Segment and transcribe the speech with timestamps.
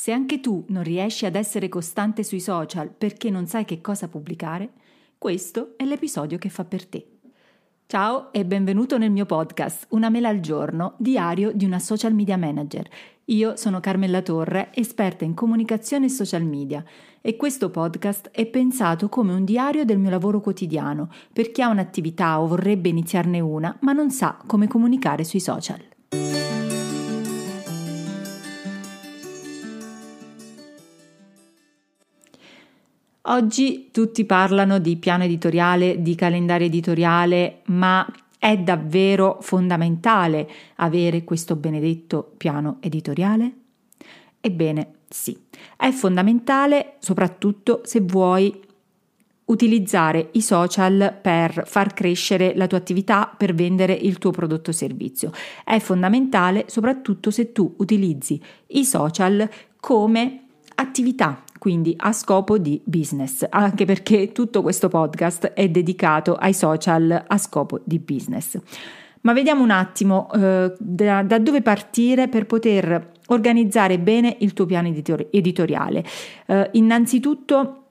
[0.00, 4.06] Se anche tu non riesci ad essere costante sui social perché non sai che cosa
[4.06, 4.70] pubblicare,
[5.18, 7.04] questo è l'episodio che fa per te.
[7.84, 12.36] Ciao e benvenuto nel mio podcast Una mela al giorno, diario di una social media
[12.36, 12.88] manager.
[13.24, 16.84] Io sono Carmella Torre, esperta in comunicazione e social media
[17.20, 21.70] e questo podcast è pensato come un diario del mio lavoro quotidiano per chi ha
[21.70, 25.97] un'attività o vorrebbe iniziarne una ma non sa come comunicare sui social.
[33.30, 38.06] Oggi tutti parlano di piano editoriale, di calendario editoriale, ma
[38.38, 43.52] è davvero fondamentale avere questo benedetto piano editoriale?
[44.40, 45.38] Ebbene, sì,
[45.76, 48.62] è fondamentale soprattutto se vuoi
[49.44, 54.72] utilizzare i social per far crescere la tua attività, per vendere il tuo prodotto o
[54.72, 55.32] servizio.
[55.64, 59.46] È fondamentale soprattutto se tu utilizzi i social
[59.80, 60.44] come
[60.76, 67.24] attività quindi a scopo di business, anche perché tutto questo podcast è dedicato ai social
[67.26, 68.58] a scopo di business.
[69.22, 74.64] Ma vediamo un attimo eh, da, da, dove partire per poter organizzare bene il tuo
[74.64, 76.04] piano editor- editoriale.
[76.46, 77.87] Eh, innanzitutto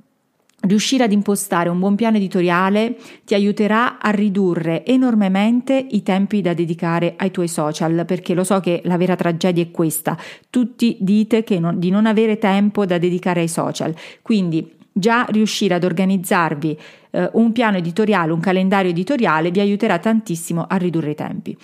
[0.68, 6.54] Riuscire ad impostare un buon piano editoriale ti aiuterà a ridurre enormemente i tempi da
[6.54, 10.18] dedicare ai tuoi social, perché lo so che la vera tragedia è questa.
[10.50, 13.96] Tutti dite non, di non avere tempo da dedicare ai social.
[14.22, 16.78] Quindi già riuscire ad organizzarvi
[17.12, 21.58] eh, un piano editoriale, un calendario editoriale vi aiuterà tantissimo a ridurre i tempi.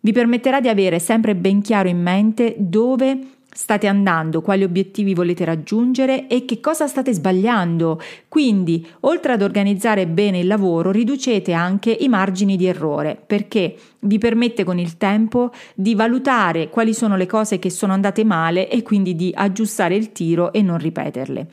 [0.00, 3.18] Vi permetterà di avere sempre ben chiaro in mente dove
[3.58, 8.00] state andando, quali obiettivi volete raggiungere e che cosa state sbagliando.
[8.28, 14.18] Quindi, oltre ad organizzare bene il lavoro, riducete anche i margini di errore, perché vi
[14.18, 18.82] permette con il tempo di valutare quali sono le cose che sono andate male e
[18.82, 21.48] quindi di aggiustare il tiro e non ripeterle.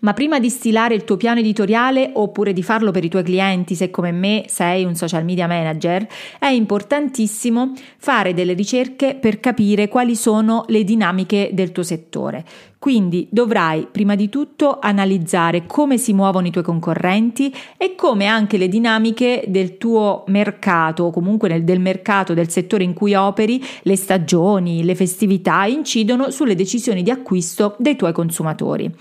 [0.00, 3.74] Ma prima di stilare il tuo piano editoriale oppure di farlo per i tuoi clienti,
[3.74, 6.06] se come me sei un social media manager,
[6.38, 12.44] è importantissimo fare delle ricerche per capire quali sono le dinamiche del tuo settore.
[12.78, 18.56] Quindi dovrai prima di tutto analizzare come si muovono i tuoi concorrenti e come anche
[18.56, 23.96] le dinamiche del tuo mercato o comunque del mercato del settore in cui operi, le
[23.96, 28.94] stagioni, le festività incidono sulle decisioni di acquisto dei tuoi consumatori.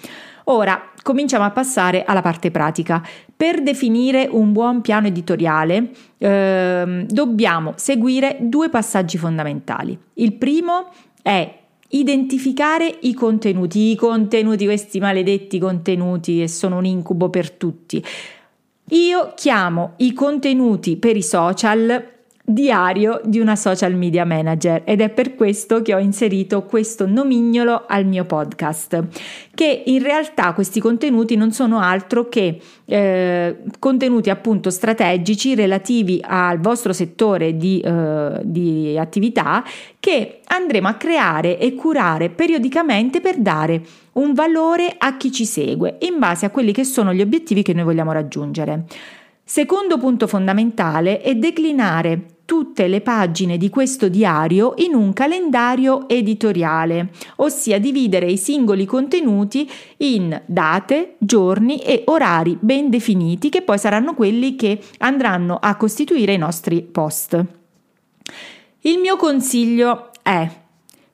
[0.49, 3.05] Ora cominciamo a passare alla parte pratica.
[3.35, 9.97] Per definire un buon piano editoriale eh, dobbiamo seguire due passaggi fondamentali.
[10.15, 10.89] Il primo
[11.21, 11.53] è
[11.89, 18.03] identificare i contenuti, i contenuti, questi maledetti contenuti che sono un incubo per tutti.
[18.91, 22.15] Io chiamo i contenuti per i social
[22.49, 27.83] diario di una social media manager ed è per questo che ho inserito questo nomignolo
[27.85, 29.03] al mio podcast
[29.53, 36.61] che in realtà questi contenuti non sono altro che eh, contenuti appunto strategici relativi al
[36.61, 39.61] vostro settore di, eh, di attività
[39.99, 43.81] che andremo a creare e curare periodicamente per dare
[44.13, 47.73] un valore a chi ci segue in base a quelli che sono gli obiettivi che
[47.73, 48.85] noi vogliamo raggiungere.
[49.43, 57.09] Secondo punto fondamentale è declinare tutte le pagine di questo diario in un calendario editoriale,
[57.35, 64.13] ossia dividere i singoli contenuti in date, giorni e orari ben definiti che poi saranno
[64.13, 67.45] quelli che andranno a costituire i nostri post.
[68.79, 70.49] Il mio consiglio è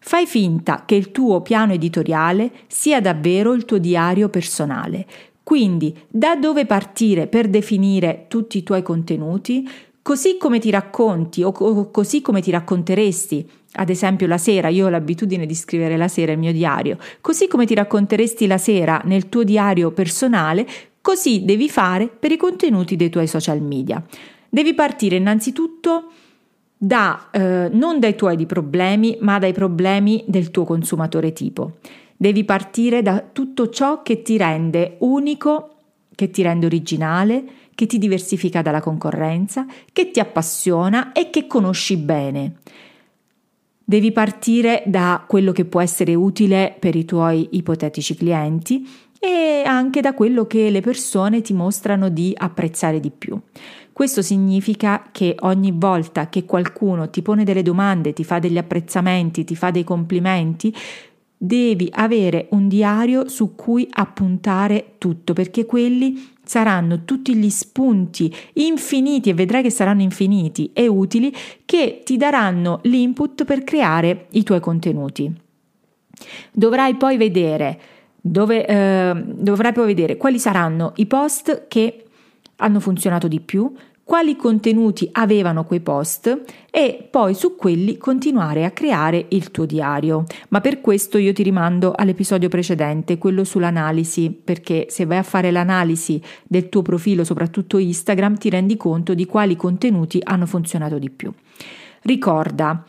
[0.05, 5.07] Fai finta che il tuo piano editoriale sia davvero il tuo diario personale.
[5.41, 9.67] Quindi, da dove partire per definire tutti i tuoi contenuti?
[10.03, 14.85] Così come ti racconti o, o così come ti racconteresti ad esempio la sera, io
[14.85, 19.01] ho l'abitudine di scrivere la sera il mio diario, così come ti racconteresti la sera
[19.05, 20.67] nel tuo diario personale,
[21.01, 24.03] così devi fare per i contenuti dei tuoi social media.
[24.49, 26.11] Devi partire innanzitutto
[26.77, 31.77] da, eh, non dai tuoi problemi, ma dai problemi del tuo consumatore tipo.
[32.15, 35.69] Devi partire da tutto ciò che ti rende unico,
[36.13, 37.43] che ti rende originale,
[37.75, 42.55] che ti diversifica dalla concorrenza, che ti appassiona e che conosci bene.
[43.83, 48.87] Devi partire da quello che può essere utile per i tuoi ipotetici clienti
[49.19, 53.39] e anche da quello che le persone ti mostrano di apprezzare di più.
[53.93, 59.43] Questo significa che ogni volta che qualcuno ti pone delle domande, ti fa degli apprezzamenti,
[59.43, 60.73] ti fa dei complimenti,
[61.37, 69.29] devi avere un diario su cui appuntare tutto, perché quelli saranno tutti gli spunti infiniti
[69.29, 71.33] e vedrai che saranno infiniti e utili
[71.65, 75.33] che ti daranno l'input per creare i tuoi contenuti.
[76.51, 77.79] Dovrai poi vedere
[78.19, 82.05] dove, eh, dovrai poi vedere quali saranno i post che
[82.57, 83.71] hanno funzionato di più,
[84.03, 90.25] quali contenuti avevano quei post e poi su quelli continuare a creare il tuo diario.
[90.49, 95.51] Ma per questo io ti rimando all'episodio precedente, quello sull'analisi, perché se vai a fare
[95.51, 101.09] l'analisi del tuo profilo, soprattutto Instagram, ti rendi conto di quali contenuti hanno funzionato di
[101.09, 101.31] più.
[102.01, 102.83] Ricorda,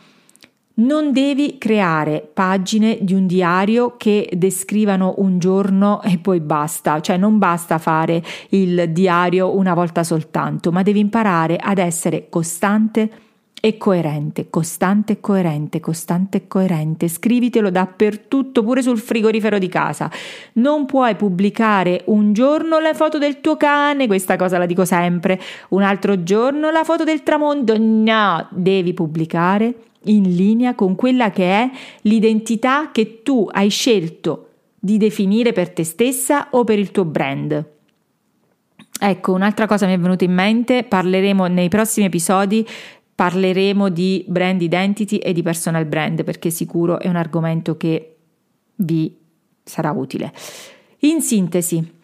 [0.75, 7.17] non devi creare pagine di un diario che descrivano un giorno e poi basta, cioè
[7.17, 13.09] non basta fare il diario una volta soltanto, ma devi imparare ad essere costante
[13.61, 17.07] e coerente, costante e coerente, costante e coerente.
[17.07, 20.11] Scrivitelo dappertutto, pure sul frigorifero di casa.
[20.53, 25.41] Non puoi pubblicare un giorno la foto del tuo cane, questa cosa la dico sempre,
[25.69, 27.75] un altro giorno la foto del tramonto.
[27.79, 29.73] No, devi pubblicare
[30.05, 31.69] in linea con quella che è
[32.01, 34.49] l'identità che tu hai scelto
[34.79, 37.73] di definire per te stessa o per il tuo brand.
[38.97, 42.65] Ecco, un'altra cosa mi è venuta in mente, parleremo nei prossimi episodi
[43.15, 48.17] parleremo di brand identity e di personal brand perché sicuro è un argomento che
[48.75, 49.17] vi
[49.63, 50.33] sarà utile.
[50.99, 51.94] In sintesi,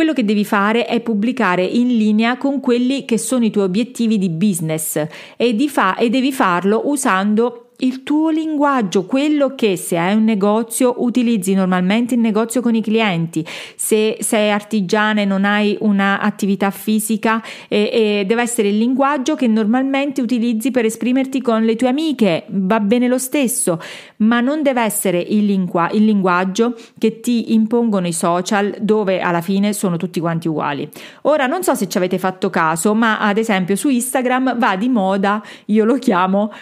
[0.00, 4.16] quello che devi fare è pubblicare in linea con quelli che sono i tuoi obiettivi
[4.16, 5.06] di business
[5.36, 10.24] e, di fa- e devi farlo usando il tuo linguaggio, quello che se hai un
[10.24, 13.44] negozio utilizzi normalmente in negozio con i clienti,
[13.76, 19.46] se sei artigiana e non hai un'attività fisica e, e deve essere il linguaggio che
[19.46, 23.80] normalmente utilizzi per esprimerti con le tue amiche, va bene lo stesso,
[24.18, 29.40] ma non deve essere il, lingua- il linguaggio che ti impongono i social dove alla
[29.40, 30.88] fine sono tutti quanti uguali.
[31.22, 34.88] Ora non so se ci avete fatto caso, ma ad esempio su Instagram va di
[34.88, 36.52] moda, io lo chiamo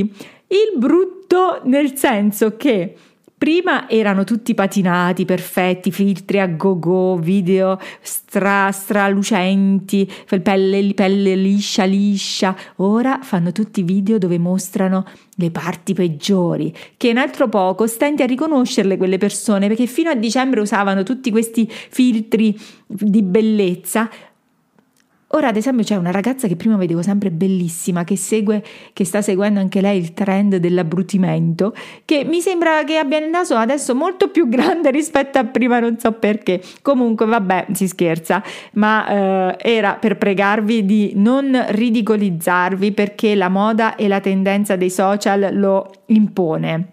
[0.00, 2.94] abbrutirsi il brutto nel senso che
[3.36, 10.10] Prima erano tutti patinati, perfetti, filtri a go-go, video stra, stralucenti,
[10.42, 12.56] pelle, pelle liscia liscia.
[12.76, 15.04] Ora fanno tutti video dove mostrano
[15.34, 20.14] le parti peggiori, che in altro poco stenti a riconoscerle quelle persone, perché fino a
[20.14, 24.08] dicembre usavano tutti questi filtri di bellezza,
[25.34, 29.20] Ora, ad esempio, c'è una ragazza che prima vedevo sempre bellissima, che segue, che sta
[29.20, 34.28] seguendo anche lei il trend dell'abbrutimento, che mi sembra che abbia il naso adesso molto
[34.28, 36.62] più grande rispetto a prima, non so perché.
[36.82, 38.44] Comunque, vabbè, si scherza,
[38.74, 44.90] ma eh, era per pregarvi di non ridicolizzarvi perché la moda e la tendenza dei
[44.90, 46.90] social lo impone.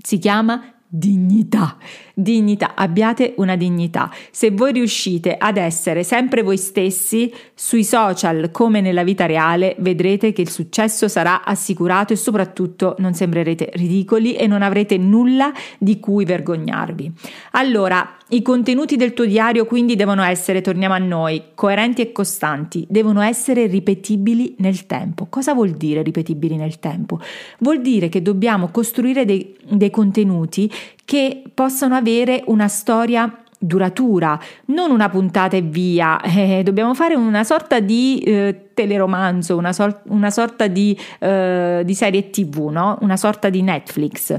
[0.00, 1.78] Si chiama dignità.
[2.22, 4.08] Dignità, abbiate una dignità.
[4.30, 10.32] Se voi riuscite ad essere sempre voi stessi sui social come nella vita reale, vedrete
[10.32, 15.98] che il successo sarà assicurato e soprattutto non sembrerete ridicoli e non avrete nulla di
[15.98, 17.12] cui vergognarvi.
[17.52, 22.86] Allora, i contenuti del tuo diario quindi devono essere, torniamo a noi, coerenti e costanti,
[22.88, 25.26] devono essere ripetibili nel tempo.
[25.28, 27.20] Cosa vuol dire ripetibili nel tempo?
[27.58, 30.70] Vuol dire che dobbiamo costruire dei, dei contenuti
[31.04, 37.44] che possano avere una storia duratura, non una puntata e via, eh, dobbiamo fare una
[37.44, 42.98] sorta di eh, teleromanzo, una, sor- una sorta di, eh, di serie tv, no?
[43.00, 44.38] una sorta di Netflix.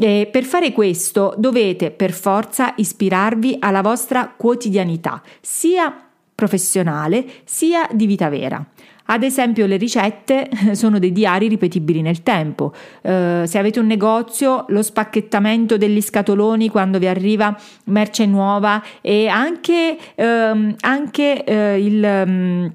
[0.00, 5.92] E per fare questo dovete per forza ispirarvi alla vostra quotidianità, sia
[6.34, 8.64] professionale sia di vita vera.
[9.10, 12.72] Ad esempio le ricette sono dei diari ripetibili nel tempo.
[13.00, 19.26] Eh, se avete un negozio, lo spacchettamento degli scatoloni quando vi arriva merce nuova e
[19.28, 22.24] anche, ehm, anche eh, il...
[22.26, 22.72] Um,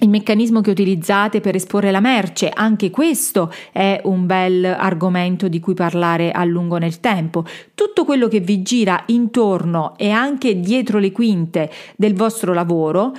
[0.00, 5.60] il meccanismo che utilizzate per esporre la merce, anche questo è un bel argomento di
[5.60, 7.44] cui parlare a lungo nel tempo.
[7.74, 13.14] Tutto quello che vi gira intorno e anche dietro le quinte del vostro lavoro,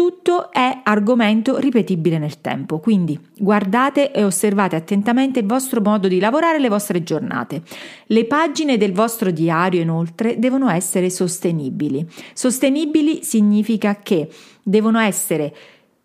[0.00, 6.18] tutto è argomento ripetibile nel tempo, quindi guardate e osservate attentamente il vostro modo di
[6.18, 7.60] lavorare e le vostre giornate.
[8.06, 12.08] Le pagine del vostro diario inoltre devono essere sostenibili.
[12.32, 14.30] Sostenibili significa che
[14.62, 15.54] devono essere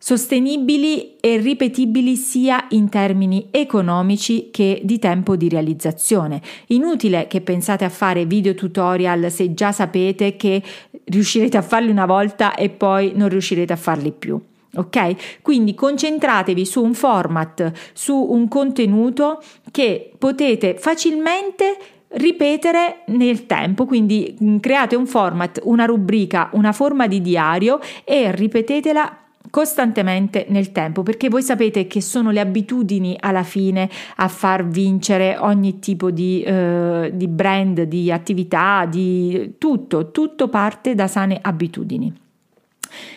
[0.06, 6.44] sostenibili e ripetibili sia in termini economici che di tempo di realizzazione.
[6.68, 10.62] Inutile che pensate a fare video tutorial se già sapete che
[11.06, 14.40] riuscirete a farli una volta e poi non riuscirete a farli più.
[14.76, 15.42] Ok?
[15.42, 21.78] Quindi concentratevi su un format, su un contenuto che potete facilmente
[22.10, 29.22] ripetere nel tempo, quindi create un format, una rubrica, una forma di diario e ripetetela
[29.56, 35.38] costantemente nel tempo, perché voi sapete che sono le abitudini alla fine a far vincere
[35.40, 42.14] ogni tipo di, eh, di brand, di attività, di tutto, tutto parte da sane abitudini.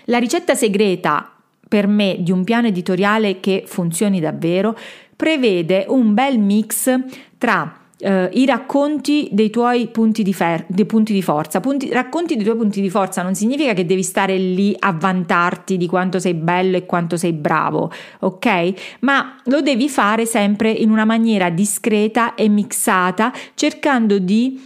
[0.05, 1.29] La ricetta segreta
[1.67, 4.79] per me di un piano editoriale che funzioni davvero
[5.17, 6.95] prevede un bel mix
[7.37, 11.59] tra Uh, i racconti dei tuoi punti di, fer- dei punti di forza.
[11.59, 15.77] Punti, racconti dei tuoi punti di forza non significa che devi stare lì a vantarti
[15.77, 17.91] di quanto sei bello e quanto sei bravo,
[18.21, 18.99] ok?
[19.01, 24.65] Ma lo devi fare sempre in una maniera discreta e mixata, cercando di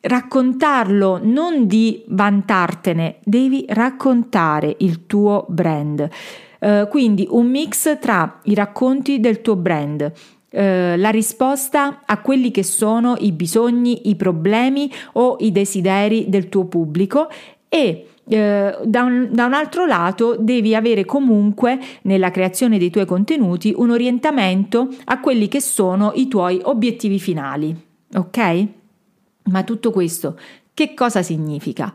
[0.00, 6.08] raccontarlo, non di vantartene, devi raccontare il tuo brand.
[6.58, 10.10] Uh, quindi un mix tra i racconti del tuo brand,
[10.52, 16.48] eh, la risposta a quelli che sono i bisogni, i problemi o i desideri del
[16.48, 17.28] tuo pubblico
[17.68, 23.06] e eh, da, un, da, un, altro lato devi avere comunque nella creazione dei tuoi
[23.06, 27.74] contenuti un orientamento a quelli che sono i tuoi obiettivi finali,
[28.14, 28.66] ok?
[29.44, 30.38] Ma tutto questo
[30.74, 31.92] che cosa significa?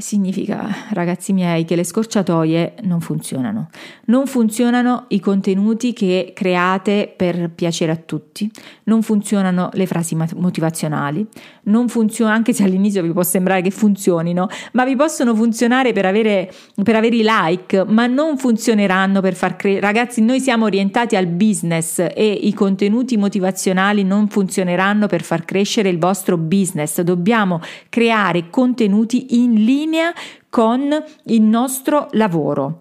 [0.00, 3.68] Significa, ragazzi miei, che le scorciatoie non funzionano.
[4.06, 8.50] Non funzionano i contenuti che create per piacere a tutti,
[8.84, 11.26] non funzionano le frasi motivazionali,
[11.64, 16.06] non funziona, anche se all'inizio vi può sembrare che funzionino, ma vi possono funzionare per
[16.06, 16.50] avere,
[16.82, 19.80] per avere i like, ma non funzioneranno per far credere.
[19.80, 25.88] Ragazzi, noi siamo orientati al business e i contenuti motivazionali non funzioneranno per far crescere
[25.88, 27.00] il vostro business.
[27.00, 29.86] Dobbiamo creare contenuti in linea
[30.48, 32.78] con il nostro lavoro.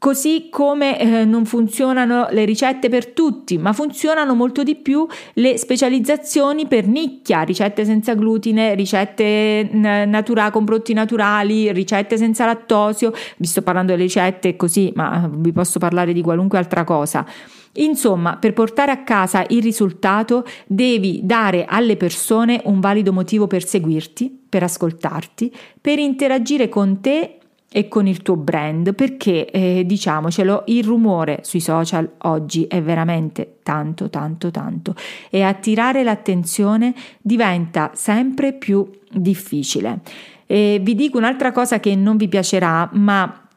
[0.00, 5.58] Così come eh, non funzionano le ricette per tutti, ma funzionano molto di più le
[5.58, 13.12] specializzazioni per nicchia, ricette senza glutine, ricette natura- con prodotti naturali, ricette senza lattosio.
[13.36, 17.26] Vi sto parlando delle ricette così, ma vi posso parlare di qualunque altra cosa.
[17.74, 23.66] Insomma, per portare a casa il risultato devi dare alle persone un valido motivo per
[23.66, 27.39] seguirti, per ascoltarti, per interagire con te
[27.72, 33.58] e con il tuo brand perché eh, diciamocelo il rumore sui social oggi è veramente
[33.62, 34.94] tanto tanto tanto.
[35.30, 40.00] E attirare l'attenzione diventa sempre più difficile.
[40.46, 43.48] E vi dico un'altra cosa che non vi piacerà ma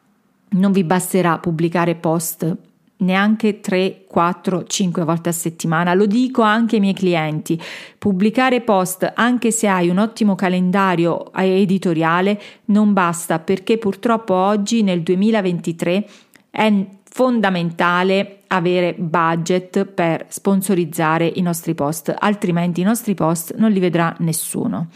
[0.50, 2.56] non vi basterà pubblicare post
[3.04, 5.94] neanche 3, 4, 5 volte a settimana.
[5.94, 7.60] Lo dico anche ai miei clienti.
[7.98, 15.02] Pubblicare post, anche se hai un ottimo calendario editoriale, non basta perché purtroppo oggi nel
[15.02, 16.08] 2023
[16.50, 23.78] è fondamentale avere budget per sponsorizzare i nostri post, altrimenti i nostri post non li
[23.78, 24.88] vedrà nessuno.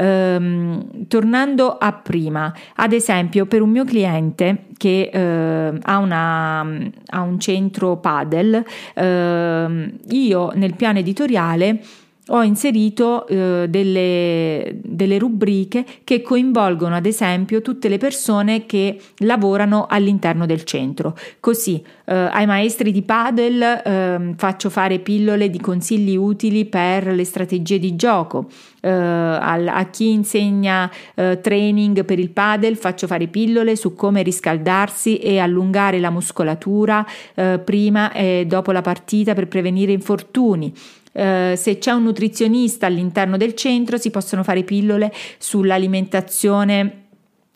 [0.00, 7.20] Ehm, tornando a prima, ad esempio per un mio cliente che eh, ha, una, ha,
[7.20, 8.64] un centro padel,
[8.94, 11.80] eh, io nel piano editoriale
[12.28, 19.86] ho inserito eh, delle, delle, rubriche che coinvolgono ad esempio tutte le persone che lavorano
[19.88, 21.16] all'interno del centro.
[21.40, 27.24] Così eh, ai maestri di padel eh, faccio fare pillole di consigli utili per le
[27.24, 28.48] strategie di gioco.
[28.80, 35.18] Uh, a chi insegna uh, training per il padel faccio fare pillole su come riscaldarsi
[35.18, 37.04] e allungare la muscolatura
[37.34, 40.72] uh, prima e dopo la partita per prevenire infortuni.
[41.18, 47.06] Eh, se c'è un nutrizionista all'interno del centro si possono fare pillole sull'alimentazione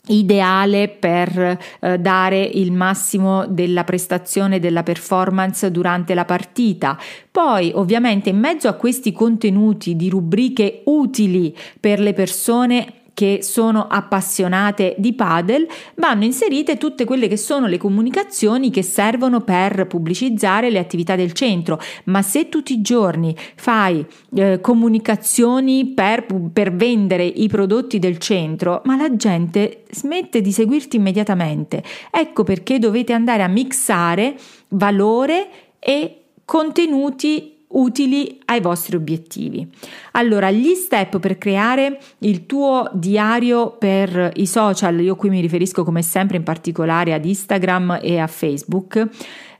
[0.08, 6.98] ideale per eh, dare il massimo della prestazione della performance durante la partita.
[7.30, 13.86] Poi, ovviamente, in mezzo a questi contenuti di rubriche utili per le persone che sono
[13.88, 15.66] appassionate di padel,
[15.96, 21.32] vanno inserite tutte quelle che sono le comunicazioni che servono per pubblicizzare le attività del
[21.32, 21.78] centro.
[22.04, 24.04] Ma se tutti i giorni fai
[24.34, 30.96] eh, comunicazioni per, per vendere i prodotti del centro, ma la gente smette di seguirti
[30.96, 31.82] immediatamente.
[32.10, 34.36] Ecco perché dovete andare a mixare
[34.68, 39.68] valore e contenuti utili ai vostri obiettivi.
[40.12, 45.84] Allora, gli step per creare il tuo diario per i social, io qui mi riferisco
[45.84, 49.08] come sempre in particolare ad Instagram e a Facebook.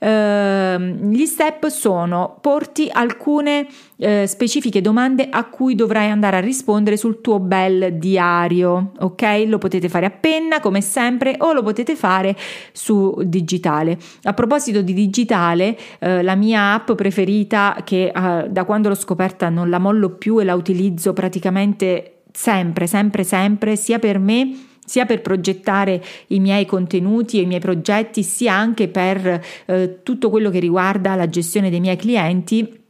[0.02, 0.80] Uh,
[1.12, 3.68] gli step sono porti alcune
[3.98, 9.44] uh, specifiche domande a cui dovrai andare a rispondere sul tuo bel diario, ok?
[9.46, 12.36] Lo potete fare a penna come sempre o lo potete fare
[12.72, 13.96] su digitale.
[14.24, 19.70] A proposito di digitale, uh, la mia app preferita che da quando l'ho scoperta non
[19.70, 25.22] la mollo più e la utilizzo praticamente sempre, sempre, sempre, sia per me sia per
[25.22, 30.58] progettare i miei contenuti e i miei progetti, sia anche per eh, tutto quello che
[30.58, 32.80] riguarda la gestione dei miei clienti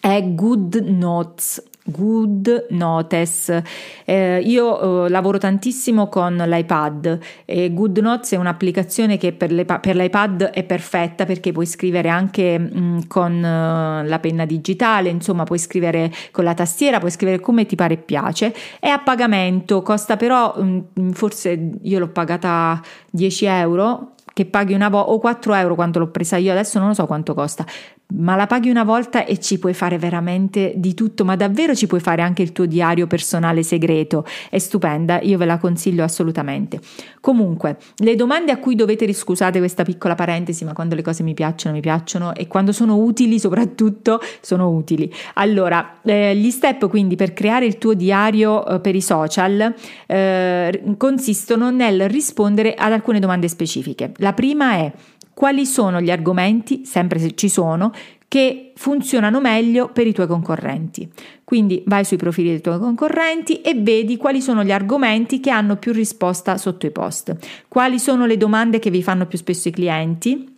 [0.00, 1.60] è Good Notes.
[1.90, 3.62] Good Notes.
[4.04, 9.64] Eh, io eh, lavoro tantissimo con l'iPad e Good Notes è un'applicazione che per, le,
[9.64, 15.08] per l'iPad è perfetta perché puoi scrivere anche mh, mm, con uh, la penna digitale,
[15.08, 18.54] insomma puoi scrivere con la tastiera, puoi scrivere come ti pare e piace.
[18.78, 22.80] È a pagamento, costa però mh, mm, forse io l'ho pagata
[23.10, 26.88] 10 euro che paghi una volta o 4 euro quando l'ho presa io, adesso non
[26.88, 27.66] lo so quanto costa,
[28.14, 31.86] ma la paghi una volta e ci puoi fare veramente di tutto, ma davvero ci
[31.86, 34.24] puoi fare anche il tuo diario personale segreto.
[34.48, 36.80] È stupenda, io ve la consiglio assolutamente.
[37.20, 41.34] Comunque, le domande a cui dovete riscusate questa piccola parentesi, ma quando le cose mi
[41.34, 45.12] piacciono, mi piacciono e quando sono utili, soprattutto, sono utili.
[45.34, 49.74] Allora, eh, gli step quindi per creare il tuo diario eh, per i social
[50.06, 54.12] eh, consistono nel rispondere ad alcune domande specifiche.
[54.16, 54.92] La prima è
[55.32, 57.92] quali sono gli argomenti, sempre se ci sono,
[58.30, 61.10] che funzionano meglio per i tuoi concorrenti.
[61.42, 65.76] Quindi vai sui profili dei tuoi concorrenti e vedi quali sono gli argomenti che hanno
[65.76, 69.72] più risposta sotto i post, quali sono le domande che vi fanno più spesso i
[69.72, 70.56] clienti,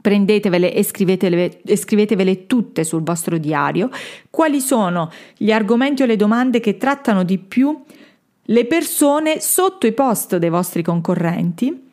[0.00, 3.90] prendetevele e scrivetevele, e scrivetevele tutte sul vostro diario,
[4.30, 7.82] quali sono gli argomenti o le domande che trattano di più
[8.48, 11.83] le persone sotto i post dei vostri concorrenti,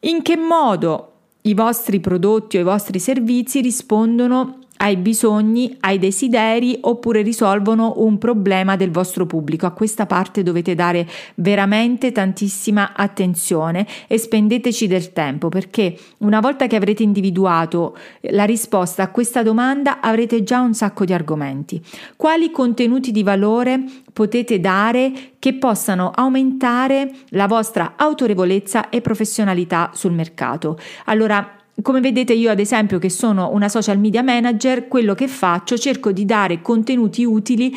[0.00, 1.12] in che modo
[1.42, 8.18] i vostri prodotti o i vostri servizi rispondono ai bisogni, ai desideri oppure risolvono un
[8.18, 9.66] problema del vostro pubblico.
[9.66, 11.06] A questa parte dovete dare
[11.36, 19.04] veramente tantissima attenzione e spendeteci del tempo perché una volta che avrete individuato la risposta
[19.04, 21.82] a questa domanda avrete già un sacco di argomenti.
[22.16, 23.82] Quali contenuti di valore
[24.12, 30.78] potete dare che possano aumentare la vostra autorevolezza e professionalità sul mercato?
[31.04, 35.78] Allora, come vedete io ad esempio che sono una social media manager, quello che faccio
[35.78, 37.76] cerco di dare contenuti utili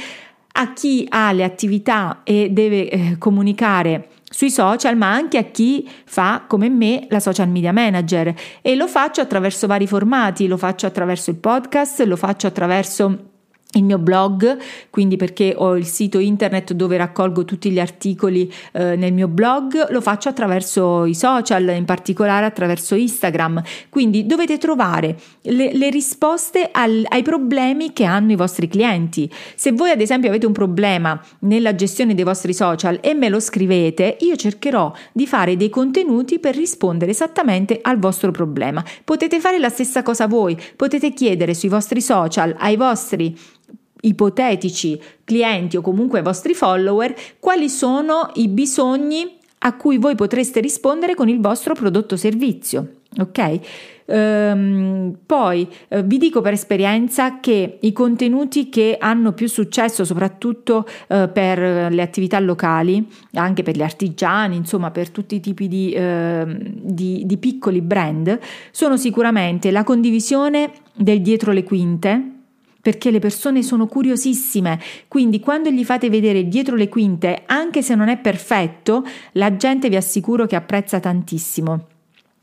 [0.53, 5.87] a chi ha le attività e deve eh, comunicare sui social, ma anche a chi
[6.05, 8.33] fa come me la social media manager.
[8.61, 13.30] E lo faccio attraverso vari formati, lo faccio attraverso il podcast, lo faccio attraverso
[13.73, 14.57] il mio blog,
[14.89, 19.89] quindi perché ho il sito internet dove raccolgo tutti gli articoli eh, nel mio blog,
[19.91, 23.61] lo faccio attraverso i social, in particolare attraverso Instagram.
[23.89, 29.29] Quindi dovete trovare le, le risposte al, ai problemi che hanno i vostri clienti.
[29.55, 33.39] Se voi ad esempio avete un problema nella gestione dei vostri social e me lo
[33.39, 38.83] scrivete, io cercherò di fare dei contenuti per rispondere esattamente al vostro problema.
[39.03, 43.37] Potete fare la stessa cosa voi, potete chiedere sui vostri social ai vostri
[44.01, 51.15] ipotetici clienti o comunque vostri follower quali sono i bisogni a cui voi potreste rispondere
[51.15, 52.93] con il vostro prodotto o servizio.
[53.19, 53.59] Ok?
[54.05, 60.87] Ehm, poi eh, vi dico per esperienza che i contenuti che hanno più successo, soprattutto
[61.07, 65.91] eh, per le attività locali, anche per gli artigiani, insomma per tutti i tipi di,
[65.91, 66.45] eh,
[66.81, 68.39] di, di piccoli brand,
[68.71, 72.40] sono sicuramente la condivisione del dietro le quinte
[72.81, 77.95] perché le persone sono curiosissime, quindi quando gli fate vedere dietro le quinte, anche se
[77.95, 81.87] non è perfetto, la gente vi assicuro che apprezza tantissimo.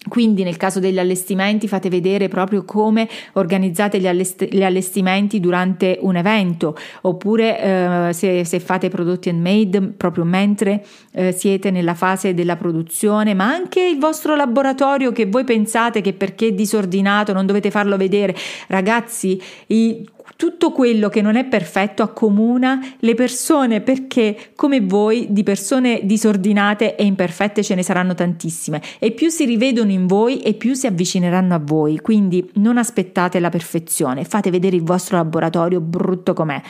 [0.07, 5.98] Quindi nel caso degli allestimenti fate vedere proprio come organizzate gli, allest- gli allestimenti durante
[6.01, 6.77] un evento.
[7.03, 7.61] Oppure
[8.09, 13.46] eh, se, se, fate prodotti handmade proprio mentre eh, siete nella fase della produzione ma
[13.53, 18.37] anche il vostro laboratorio che voi pensate che perché è disordinato non dovete farlo vedere.
[18.68, 25.42] Ragazzi i tutto quello che non è perfetto accomuna le persone perché come voi di
[25.42, 30.54] persone disordinate e imperfette ce ne saranno tantissime e più si rivedono in voi e
[30.54, 31.98] più si avvicineranno a voi.
[32.00, 36.60] Quindi non aspettate la perfezione, fate vedere il vostro laboratorio brutto com'è.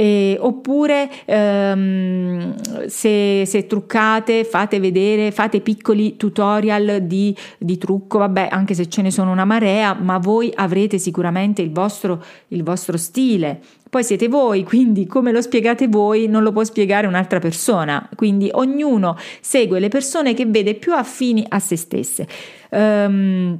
[0.00, 8.16] Eh, oppure ehm, se, se, truccate fate vedere fate piccoli tutorial di, di, trucco.
[8.16, 12.62] Vabbè anche se ce ne sono una marea ma voi avrete sicuramente il vostro, il
[12.62, 13.60] vostro stile.
[13.90, 18.48] Poi siete voi, quindi come lo spiegate voi non lo può spiegare un'altra persona, quindi
[18.50, 22.26] ognuno segue le persone che vede più affini a se stesse.
[22.70, 23.58] Um,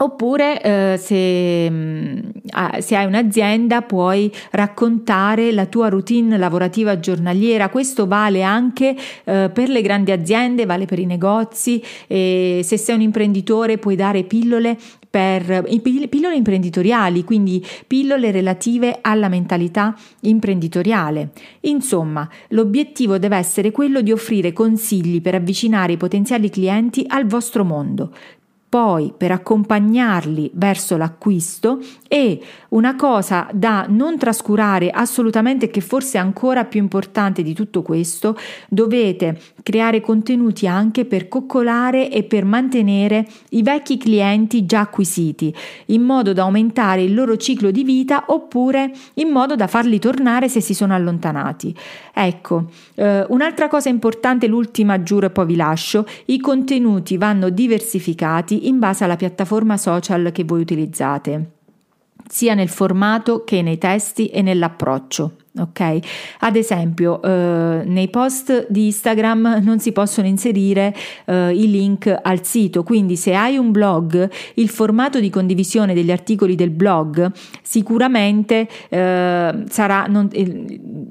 [0.00, 2.18] Oppure eh, se, mm,
[2.78, 9.68] se, hai un'azienda puoi raccontare la tua routine lavorativa giornaliera, questo vale anche eh, per
[9.68, 14.76] le grandi aziende, vale per i negozi, e se sei un imprenditore puoi dare pillole
[15.10, 21.30] per pillole imprenditoriali, quindi pillole relative alla mentalità imprenditoriale.
[21.60, 27.64] Insomma, l'obiettivo deve essere quello di offrire consigli per avvicinare i potenziali clienti al vostro
[27.64, 28.12] mondo,
[28.68, 32.38] poi per accompagnarli verso l'acquisto e
[32.70, 38.36] una cosa da non trascurare assolutamente che forse è ancora più importante di tutto questo,
[38.68, 45.54] dovete creare contenuti anche per coccolare e per mantenere i vecchi clienti già acquisiti,
[45.86, 50.50] in modo da aumentare il loro ciclo di vita oppure in modo da farli tornare
[50.50, 51.74] se si sono allontanati.
[52.12, 58.57] Ecco, eh, un'altra cosa importante, l'ultima giuro e poi vi lascio, i contenuti vanno diversificati
[58.66, 61.52] in base alla piattaforma social che voi utilizzate,
[62.28, 65.98] sia nel formato che nei testi e nell'approccio ok?
[66.40, 70.94] Ad esempio, eh, nei post di Instagram non si possono inserire
[71.26, 76.10] eh, i link al sito, quindi se hai un blog, il formato di condivisione degli
[76.10, 77.30] articoli del blog
[77.62, 80.28] sicuramente eh, sarà, non,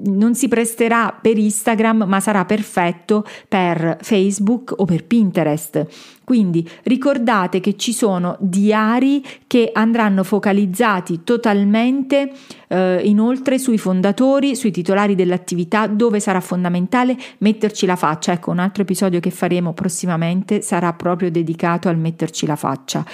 [0.04, 6.16] non si presterà per Instagram, ma sarà perfetto per Facebook o per Pinterest.
[6.28, 12.30] Quindi ricordate che ci sono diari che andranno focalizzati totalmente
[12.68, 18.32] eh, inoltre sui fondatori, sui titolari dell'attività, dove sarà fondamentale metterci la faccia.
[18.32, 23.04] Ecco, un altro episodio che faremo prossimamente sarà proprio dedicato al metterci la faccia.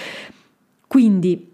[0.86, 1.52] Quindi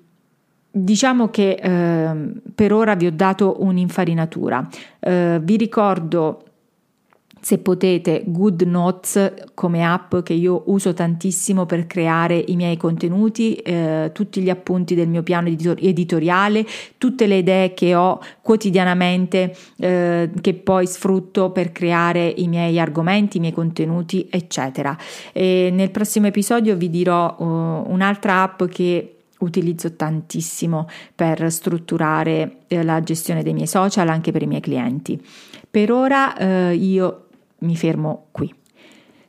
[0.73, 4.69] Diciamo che eh, per ora vi ho dato un'infarinatura.
[5.01, 6.45] Eh, vi ricordo
[7.41, 13.55] se potete Good Notes come app che io uso tantissimo per creare i miei contenuti,
[13.55, 16.67] eh, tutti gli appunti del mio piano editoriale,
[16.99, 23.39] tutte le idee che ho quotidianamente eh, che poi sfrutto per creare i miei argomenti,
[23.39, 24.97] i miei contenuti, eccetera.
[25.33, 27.45] E nel prossimo episodio vi dirò uh,
[27.91, 34.43] un'altra app che utilizzo tantissimo per strutturare eh, la gestione dei miei social anche per
[34.43, 35.21] i miei clienti.
[35.71, 37.27] Per ora eh, io
[37.61, 38.53] mi fermo qui.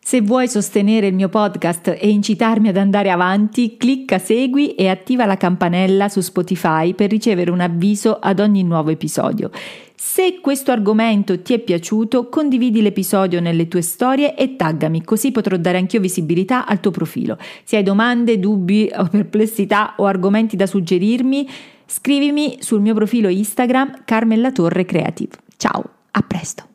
[0.04, 5.26] Se vuoi sostenere il mio podcast e incitarmi ad andare avanti, clicca segui e attiva
[5.26, 9.52] la campanella su Spotify per ricevere un avviso ad ogni nuovo episodio.
[9.96, 15.56] Se questo argomento ti è piaciuto, condividi l'episodio nelle tue storie e taggami, così potrò
[15.56, 17.38] dare anch'io visibilità al tuo profilo.
[17.64, 21.48] Se hai domande, dubbi o perplessità o argomenti da suggerirmi,
[21.86, 25.36] scrivimi sul mio profilo Instagram Carmella Torre Creative.
[25.56, 26.66] Ciao, a presto!